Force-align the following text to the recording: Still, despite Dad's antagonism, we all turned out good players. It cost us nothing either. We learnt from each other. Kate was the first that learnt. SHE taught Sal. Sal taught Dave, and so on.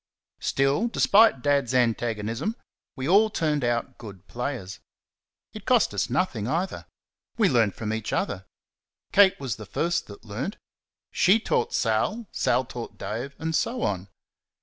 Still, 0.39 0.87
despite 0.87 1.43
Dad's 1.43 1.75
antagonism, 1.75 2.55
we 2.95 3.07
all 3.07 3.29
turned 3.29 3.63
out 3.63 3.99
good 3.99 4.25
players. 4.27 4.79
It 5.53 5.67
cost 5.67 5.93
us 5.93 6.09
nothing 6.09 6.47
either. 6.47 6.87
We 7.37 7.47
learnt 7.47 7.75
from 7.75 7.93
each 7.93 8.11
other. 8.11 8.47
Kate 9.11 9.39
was 9.39 9.57
the 9.57 9.65
first 9.67 10.07
that 10.07 10.25
learnt. 10.25 10.57
SHE 11.11 11.41
taught 11.41 11.75
Sal. 11.75 12.25
Sal 12.31 12.65
taught 12.65 12.97
Dave, 12.97 13.35
and 13.37 13.53
so 13.55 13.83
on. 13.83 14.07